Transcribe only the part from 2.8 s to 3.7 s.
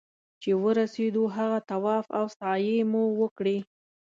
مو وکړې.